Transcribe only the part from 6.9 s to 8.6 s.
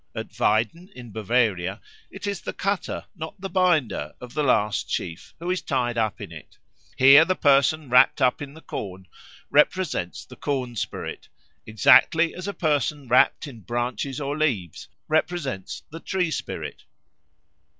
Here the person wrapt up in